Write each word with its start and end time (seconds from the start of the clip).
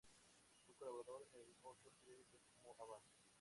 Fue 0.65 0.73
colaborador 0.77 1.27
en 1.33 1.53
otros 1.61 1.93
periódicos, 2.03 2.41
como 2.63 2.75
"Avant". 2.85 3.05